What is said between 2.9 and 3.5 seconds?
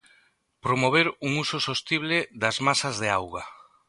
de auga.